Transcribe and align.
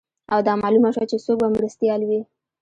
او 0.33 0.39
دا 0.47 0.53
معلومه 0.63 0.89
شوه 0.95 1.09
چې 1.11 1.17
څوک 1.25 1.37
به 1.41 1.47
مرستیال 1.55 2.01
وي 2.05 2.21